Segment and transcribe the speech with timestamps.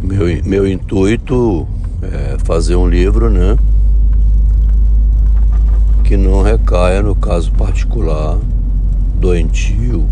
[0.00, 1.66] Meu, meu intuito
[2.00, 3.58] é fazer um livro, né?
[6.04, 8.38] Que não recaia no caso particular,
[9.20, 10.06] doentio,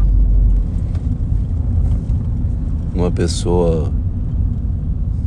[2.92, 3.92] uma pessoa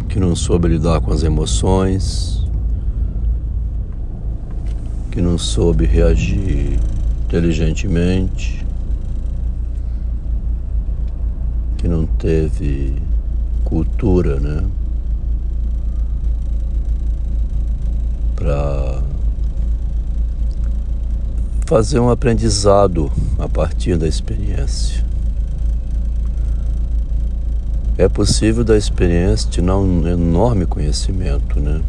[0.10, 2.46] que não soube lidar com as emoções,
[5.10, 6.78] que não soube reagir
[7.24, 8.66] inteligentemente,
[11.78, 13.09] que não teve
[13.70, 14.64] cultura, né?
[18.36, 19.04] Para
[21.68, 25.06] fazer um aprendizado a partir da experiência.
[27.96, 31.82] É possível da experiência tirar um enorme conhecimento, né?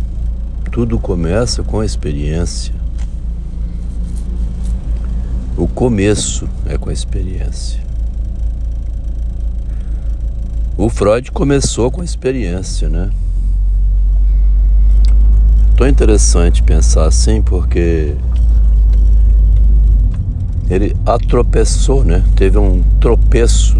[0.70, 2.74] Tudo começa com a experiência.
[5.56, 7.89] O começo é com a experiência.
[10.80, 13.10] O Freud começou com a experiência, né?
[15.76, 18.16] Tão interessante pensar assim porque
[20.70, 22.24] ele atropeçou, né?
[22.34, 23.76] Teve um tropeço,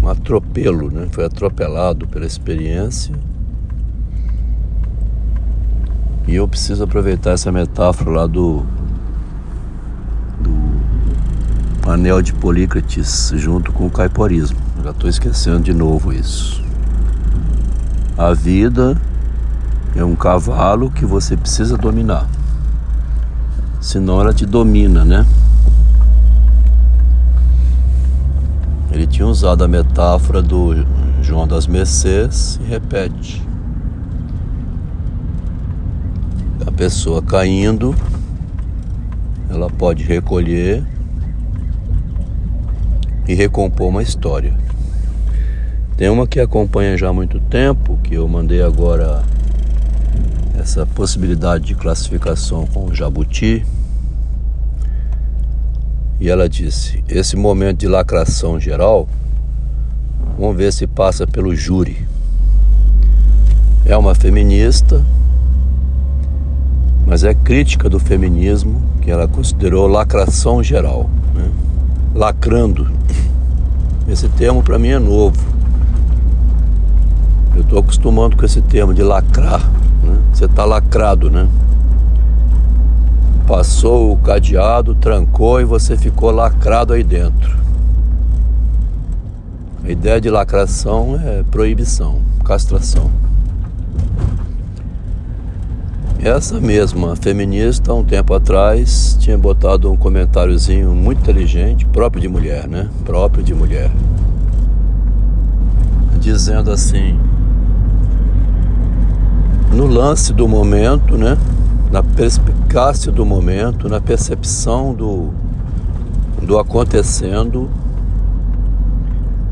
[0.00, 1.08] um atropelo, né?
[1.10, 3.12] Foi atropelado pela experiência.
[6.28, 8.64] E eu preciso aproveitar essa metáfora lá do
[10.38, 14.70] do anel de Polícrates junto com o caiporismo.
[14.82, 16.60] Já estou esquecendo de novo isso.
[18.18, 19.00] A vida
[19.94, 22.28] é um cavalo que você precisa dominar.
[23.80, 25.24] Senão ela te domina, né?
[28.90, 30.84] Ele tinha usado a metáfora do
[31.22, 33.40] João das Mercês e repete.
[36.66, 37.94] A pessoa caindo,
[39.48, 40.84] ela pode recolher
[43.26, 44.54] e recompor uma história.
[45.96, 49.22] Tem uma que acompanha já há muito tempo, que eu mandei agora
[50.58, 53.64] essa possibilidade de classificação com o jabuti.
[56.18, 59.08] E ela disse: esse momento de lacração geral,
[60.38, 62.06] vamos ver se passa pelo júri.
[63.84, 65.04] É uma feminista,
[67.06, 71.50] mas é crítica do feminismo que ela considerou lacração geral, né?
[72.14, 73.01] lacrando.
[74.08, 75.40] Esse termo para mim é novo.
[77.54, 79.60] Eu estou acostumando com esse termo de lacrar.
[80.02, 80.18] Né?
[80.32, 81.48] Você está lacrado, né?
[83.46, 87.56] Passou o cadeado, trancou e você ficou lacrado aí dentro.
[89.84, 93.10] A ideia de lacração é proibição, castração.
[96.22, 102.68] Essa mesma feminista, um tempo atrás, tinha botado um comentáriozinho muito inteligente, próprio de mulher,
[102.68, 102.88] né?
[103.04, 103.90] Próprio de mulher.
[106.20, 107.18] Dizendo assim:
[109.72, 111.36] no lance do momento, né?
[111.92, 115.30] na perspicácia do momento, na percepção do,
[116.40, 117.68] do acontecendo,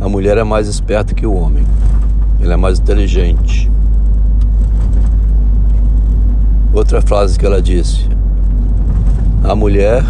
[0.00, 1.66] a mulher é mais esperta que o homem.
[2.40, 3.70] Ela é mais inteligente.
[6.72, 8.08] Outra frase que ela disse:
[9.42, 10.04] a mulher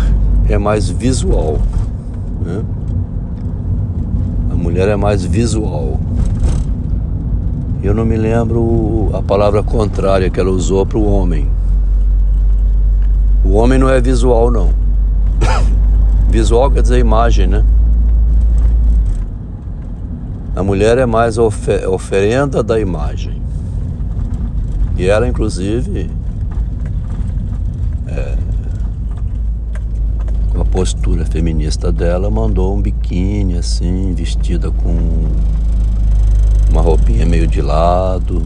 [0.48, 1.58] é mais visual.
[2.44, 2.62] Né?
[4.50, 5.98] A mulher é mais visual.
[7.82, 11.48] Eu não me lembro a palavra contrária que ela usou para o homem.
[13.42, 14.70] O homem não é visual, não.
[16.28, 17.64] Visual quer dizer imagem, né?
[20.54, 23.40] A mulher é mais ofer oferenda da imagem.
[24.98, 26.10] E ela, inclusive,
[28.06, 28.36] é,
[30.52, 34.96] com a postura feminista dela, mandou um biquíni assim, vestida com
[36.70, 38.42] uma roupinha meio de lado,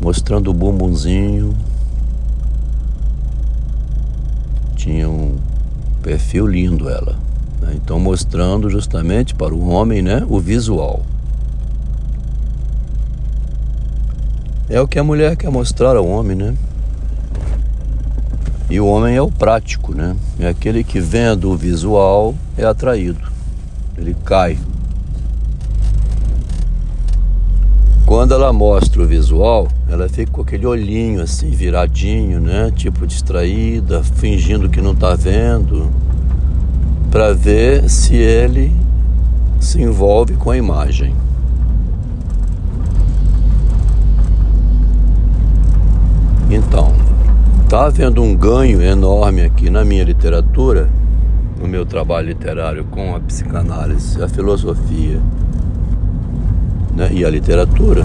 [0.00, 1.56] mostrando o bumbumzinho.
[4.76, 5.36] Tinha um
[6.02, 7.16] perfil lindo ela.
[7.60, 7.72] Né?
[7.74, 11.02] Então mostrando justamente para o homem né, o visual.
[14.68, 16.54] É o que a mulher quer mostrar ao homem, né?
[18.70, 20.16] E o homem é o prático, né?
[20.38, 23.28] É aquele que vendo o visual é atraído.
[23.98, 24.56] Ele cai
[28.10, 32.72] Quando ela mostra o visual, ela fica com aquele olhinho assim, viradinho, né?
[32.74, 35.88] Tipo distraída, fingindo que não está vendo,
[37.08, 38.72] para ver se ele
[39.60, 41.14] se envolve com a imagem.
[46.50, 46.92] Então,
[47.70, 50.90] está havendo um ganho enorme aqui na minha literatura,
[51.56, 55.20] no meu trabalho literário com a psicanálise, a filosofia
[56.96, 58.04] né, e a literatura,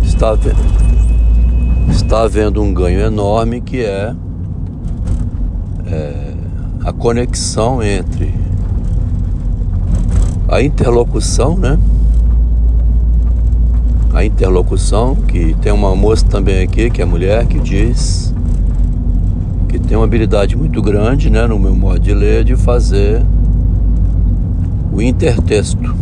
[0.00, 0.38] está,
[1.90, 4.14] está havendo um ganho enorme que é,
[5.86, 6.34] é
[6.84, 8.32] a conexão entre
[10.48, 11.76] a interlocução, né?
[14.16, 18.34] A interlocução, que tem uma moça também aqui, que é mulher, que diz
[19.68, 23.22] que tem uma habilidade muito grande, né, no meu modo de ler, de fazer
[24.90, 25.94] o intertexto,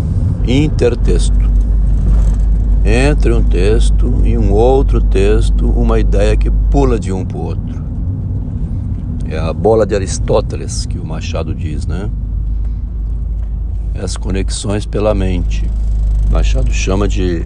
[0.46, 1.50] intertexto.
[2.84, 7.42] Entre um texto e um outro texto, uma ideia que pula de um para o
[7.42, 7.82] outro.
[9.28, 12.08] É a bola de Aristóteles que o Machado diz, né?
[14.00, 15.68] As conexões pela mente.
[16.30, 17.44] Machado chama de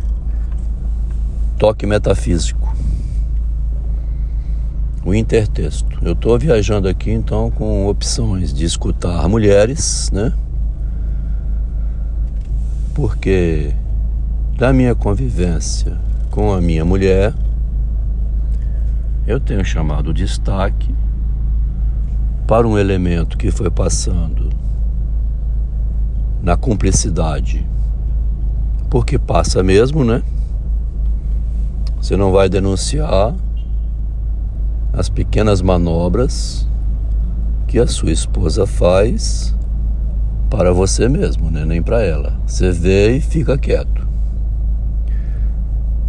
[1.58, 2.72] toque metafísico.
[5.04, 5.98] O intertexto.
[6.02, 10.32] Eu estou viajando aqui então com opções de escutar mulheres, né?
[12.94, 13.74] Porque
[14.56, 15.98] da minha convivência
[16.30, 17.34] com a minha mulher,
[19.26, 20.94] eu tenho chamado destaque
[22.46, 24.50] para um elemento que foi passando
[26.40, 27.66] na cumplicidade,
[28.88, 30.22] porque passa mesmo, né?
[32.00, 33.34] Você não vai denunciar
[34.92, 36.66] as pequenas manobras
[37.66, 39.54] que a sua esposa faz
[40.48, 41.64] para você mesmo, né?
[41.64, 42.40] nem para ela.
[42.46, 44.08] Você vê e fica quieto.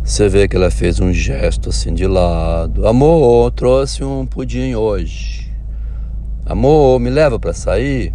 [0.03, 2.87] Você vê que ela fez um gesto assim de lado.
[2.87, 5.51] Amor, trouxe um pudim hoje.
[6.45, 8.13] Amor, me leva para sair.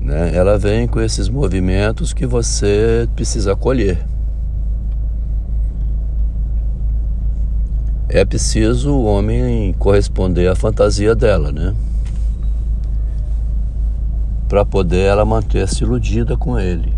[0.00, 0.34] Né?
[0.34, 4.04] Ela vem com esses movimentos que você precisa acolher.
[8.10, 11.74] É preciso o homem corresponder à fantasia dela, né?
[14.48, 16.90] Para poder ela manter-se iludida com ele.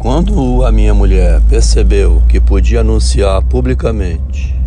[0.00, 4.58] Quando a minha mulher percebeu que podia anunciar publicamente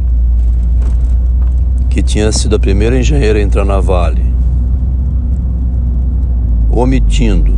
[1.89, 4.23] que tinha sido a primeira engenheira a entrar na Vale,
[6.69, 7.53] omitindo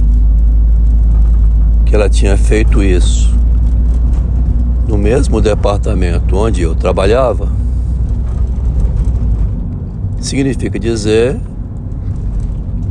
[1.86, 3.43] que ela tinha feito isso
[4.94, 7.52] no mesmo departamento onde eu trabalhava,
[10.22, 11.36] significa dizer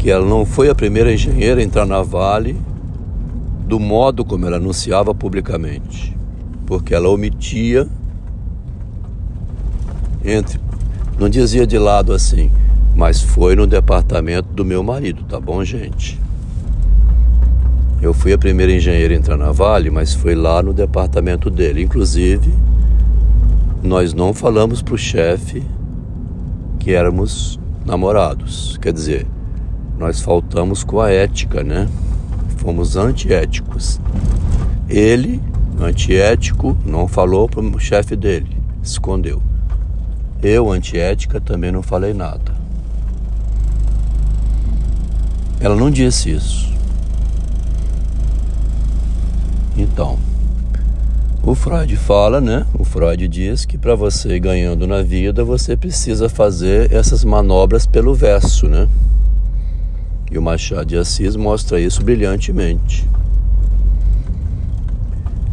[0.00, 2.60] que ela não foi a primeira engenheira a entrar na Vale
[3.68, 6.16] do modo como ela anunciava publicamente,
[6.66, 7.86] porque ela omitia
[10.24, 10.58] entre
[11.20, 12.50] não dizia de lado assim,
[12.96, 16.20] mas foi no departamento do meu marido, tá bom, gente?
[18.02, 21.84] Eu fui a primeira engenheira a entrar na Vale, mas foi lá no departamento dele.
[21.84, 22.52] Inclusive,
[23.80, 25.62] nós não falamos pro chefe
[26.80, 28.76] que éramos namorados.
[28.82, 29.24] Quer dizer,
[29.96, 31.88] nós faltamos com a ética, né?
[32.56, 34.00] Fomos antiéticos.
[34.88, 35.40] Ele,
[35.80, 39.40] antiético, não falou pro chefe dele, escondeu.
[40.42, 42.52] Eu, antiética, também não falei nada.
[45.60, 46.72] Ela não disse isso.
[49.76, 50.18] Então,
[51.42, 52.66] o Freud fala, né?
[52.78, 57.86] O Freud diz que para você ir ganhando na vida, você precisa fazer essas manobras
[57.86, 58.88] pelo verso, né?
[60.30, 63.08] E o Machado de Assis mostra isso brilhantemente.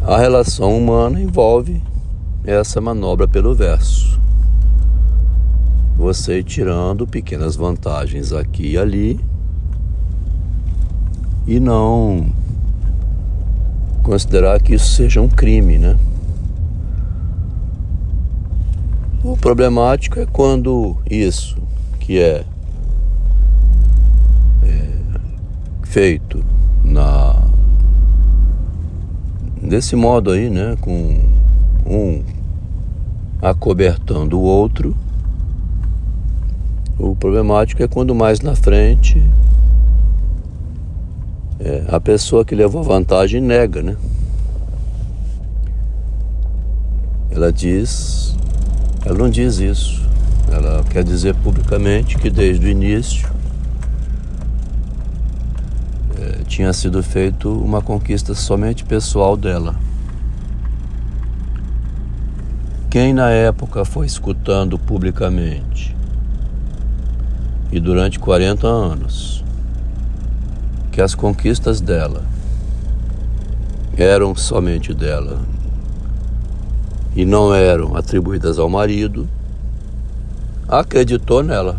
[0.02, 1.82] A relação humana envolve
[2.44, 4.10] essa manobra pelo verso
[6.00, 9.20] você ir tirando pequenas vantagens aqui e ali
[11.46, 12.32] e não
[14.02, 15.96] considerar que isso seja um crime, né?
[19.22, 21.56] O problemático é quando isso
[21.98, 22.44] que é,
[24.62, 24.88] é
[25.82, 26.42] feito
[26.82, 27.36] na
[29.62, 31.20] desse modo aí, né, com
[31.86, 32.22] um
[33.42, 34.96] acobertando o outro
[36.98, 39.22] o problemático é quando mais na frente
[41.62, 43.96] é, a pessoa que levou vantagem nega, né?
[47.30, 48.34] Ela diz,
[49.04, 50.00] ela não diz isso.
[50.50, 53.30] Ela quer dizer publicamente que desde o início
[56.18, 59.76] é, tinha sido feito uma conquista somente pessoal dela.
[62.88, 65.94] Quem na época foi escutando publicamente
[67.70, 69.44] e durante 40 anos
[70.90, 72.24] que as conquistas dela
[73.96, 75.40] eram somente dela
[77.14, 79.28] e não eram atribuídas ao marido,
[80.68, 81.78] acreditou nela.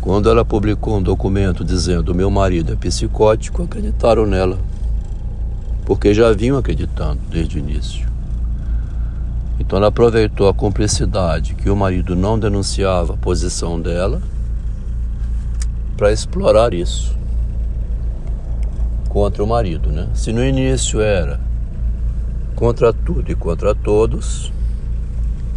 [0.00, 4.58] Quando ela publicou um documento dizendo meu marido é psicótico, acreditaram nela.
[5.84, 8.08] Porque já vinham acreditando desde o início.
[9.58, 14.22] Então ela aproveitou a cumplicidade que o marido não denunciava a posição dela
[16.00, 17.14] para explorar isso
[19.10, 20.08] contra o marido, né?
[20.14, 21.38] Se no início era
[22.56, 24.50] contra tudo e contra todos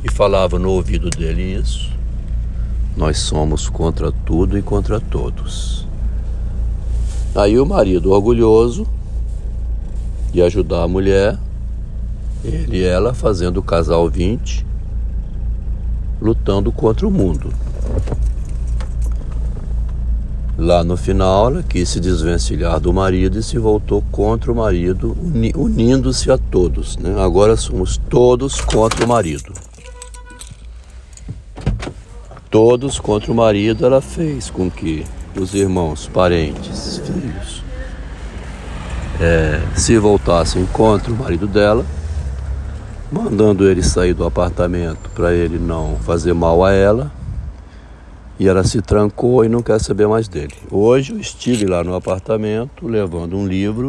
[0.03, 1.89] e falava no ouvido dele isso,
[2.97, 5.87] nós somos contra tudo e contra todos.
[7.33, 8.85] Aí o marido orgulhoso
[10.33, 11.37] de ajudar a mulher,
[12.43, 14.65] ele e ela fazendo o casal 20,
[16.21, 17.49] lutando contra o mundo.
[20.63, 25.17] Lá no final, ela quis se desvencilhar do marido e se voltou contra o marido,
[25.55, 26.97] unindo-se a todos.
[26.97, 27.13] Né?
[27.21, 29.53] Agora somos todos contra o marido
[32.53, 35.03] todos contra o marido, ela fez com que
[35.35, 37.63] os irmãos, parentes, filhos
[39.19, 41.83] é, se voltassem contra o marido dela,
[43.11, 47.11] mandando ele sair do apartamento para ele não fazer mal a ela.
[48.43, 50.53] E ela se trancou e não quer saber mais dele.
[50.69, 53.87] Hoje eu estive lá no apartamento levando um livro.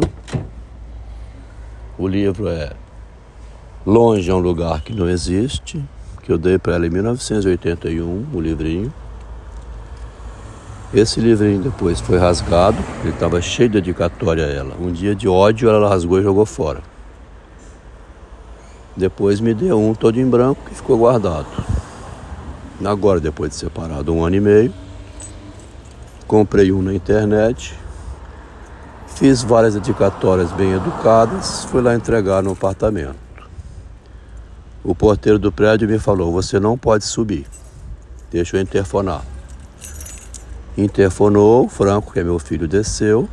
[1.97, 2.71] O livro é
[3.85, 5.83] Longe é um lugar que não existe,
[6.23, 8.93] que eu dei para ela em 1981, o livrinho.
[10.93, 14.77] Esse livrinho depois foi rasgado, ele estava cheio de dedicatória a ela.
[14.79, 16.79] Um dia de ódio ela rasgou e jogou fora.
[18.95, 21.74] Depois me deu um todo em branco que ficou guardado.
[22.83, 24.73] Agora, depois de separado um ano e meio,
[26.27, 27.77] comprei um na internet,
[29.07, 33.15] fiz várias dedicatórias bem educadas, fui lá entregar no apartamento.
[34.83, 37.47] O porteiro do prédio me falou: Você não pode subir.
[38.29, 39.23] Deixa eu interfonar.
[40.77, 43.29] Interfonou, Franco, que é meu filho, desceu,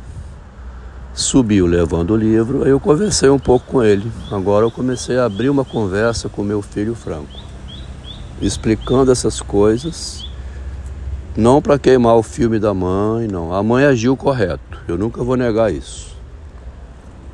[1.13, 2.63] subiu levando o livro.
[2.63, 4.11] Aí eu conversei um pouco com ele.
[4.31, 7.27] Agora eu comecei a abrir uma conversa com meu filho Franco,
[8.41, 10.25] explicando essas coisas.
[11.35, 13.53] Não para queimar o filme da mãe, não.
[13.53, 16.15] A mãe agiu correto, eu nunca vou negar isso.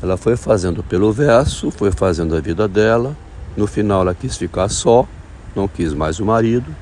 [0.02, 3.16] Ela foi fazendo pelo verso, foi fazendo a vida dela
[3.60, 5.06] no final ela quis ficar só,
[5.56, 6.74] não quis mais o marido.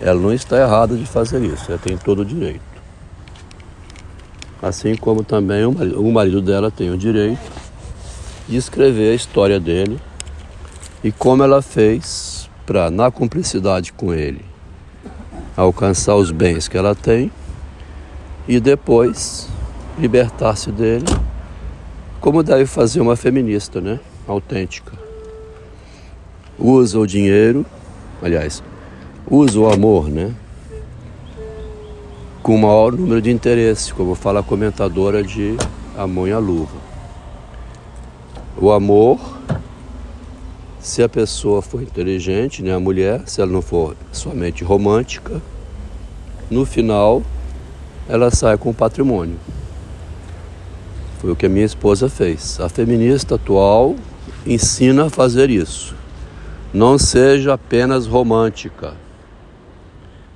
[0.00, 2.62] Ela não está errada de fazer isso, ela tem todo o direito.
[4.62, 7.52] Assim como também o marido, dela tem o direito
[8.48, 10.00] de escrever a história dele
[11.02, 14.44] e como ela fez para, na cumplicidade com ele,
[15.56, 17.30] alcançar os bens que ela tem
[18.48, 19.48] e depois
[19.98, 21.06] libertar-se dele,
[22.20, 24.00] como deve fazer uma feminista, né?
[24.26, 25.04] Autêntica
[26.58, 27.64] usa o dinheiro,
[28.22, 28.62] aliás,
[29.28, 30.34] usa o amor, né?
[32.42, 35.56] Com o maior número de interesses, como fala a comentadora de
[35.96, 36.76] A Mão e a Luva.
[38.56, 39.33] O amor,
[40.84, 45.40] se a pessoa for inteligente, né, a mulher, se ela não for somente romântica,
[46.50, 47.22] no final
[48.06, 49.38] ela sai com o patrimônio.
[51.20, 52.60] Foi o que a minha esposa fez.
[52.60, 53.96] A feminista atual
[54.46, 55.94] ensina a fazer isso.
[56.70, 58.92] Não seja apenas romântica.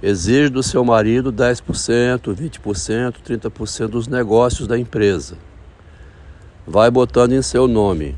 [0.03, 5.37] Exige do seu marido 10%, 20%, 30% dos negócios da empresa.
[6.67, 8.17] Vai botando em seu nome.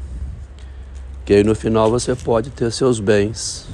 [1.31, 3.69] Que aí no final você pode ter seus bens.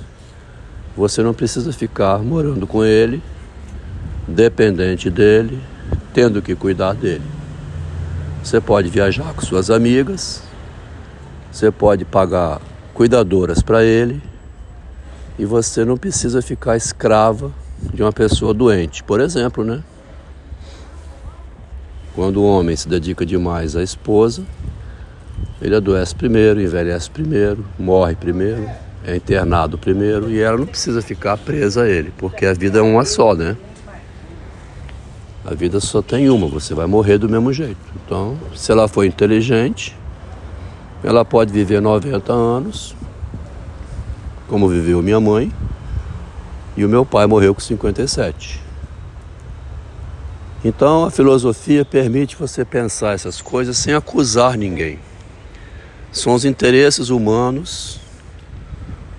[0.94, 3.22] Você não precisa ficar morando com ele,
[4.28, 5.58] dependente dele,
[6.12, 7.25] tendo que cuidar dele.
[8.44, 10.42] Você pode viajar com suas amigas,
[11.50, 12.60] você pode pagar
[12.92, 14.20] cuidadoras para ele
[15.38, 19.02] e você não precisa ficar escrava de uma pessoa doente.
[19.02, 19.82] Por exemplo, né?
[22.14, 24.44] Quando o homem se dedica demais à esposa,
[25.60, 28.68] ele adoece primeiro, envelhece primeiro, morre primeiro,
[29.04, 32.82] é internado primeiro e ela não precisa ficar presa a ele, porque a vida é
[32.82, 33.56] uma só, né?
[35.44, 37.78] A vida só tem uma, você vai morrer do mesmo jeito.
[38.04, 39.96] Então, se ela for inteligente,
[41.04, 42.96] ela pode viver 90 anos,
[44.48, 45.52] como viveu minha mãe,
[46.76, 48.60] e o meu pai morreu com 57.
[50.64, 54.98] Então a filosofia permite você pensar essas coisas sem acusar ninguém.
[56.16, 58.00] São os interesses humanos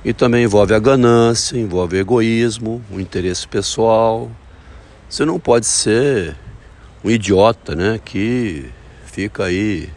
[0.04, 4.32] e também envolve a ganância, envolve o egoísmo, o interesse pessoal.
[5.08, 6.36] Você não pode ser
[7.04, 8.66] um idiota, né, que
[9.06, 9.92] fica aí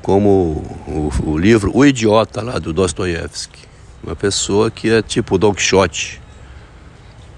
[0.00, 3.68] como o, o livro O Idiota lá do Dostoiévski.
[4.02, 6.18] Uma pessoa que é tipo Don Quixote.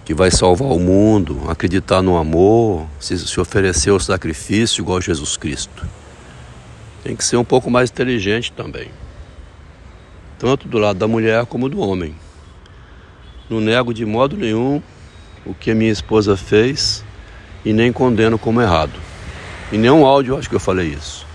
[0.05, 5.37] que vai salvar o mundo, acreditar no amor, se, se oferecer ao sacrifício igual Jesus
[5.37, 5.85] Cristo.
[7.03, 8.89] Tem que ser um pouco mais inteligente também,
[10.39, 12.15] tanto do lado da mulher como do homem.
[13.51, 14.81] Não nego de modo nenhum
[15.45, 17.05] o que a minha esposa fez
[17.65, 18.99] e nem condeno como errado.
[19.73, 21.27] Em nenhum áudio eu acho que eu falei isso.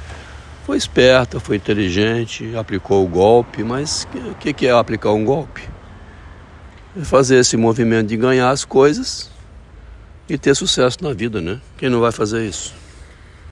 [0.65, 5.62] Foi esperta, foi inteligente, aplicou o golpe, mas o que, que é aplicar um golpe?
[7.00, 9.31] É fazer esse movimento de ganhar as coisas
[10.29, 11.62] e ter sucesso na vida, né?
[11.77, 12.74] Quem não vai fazer isso?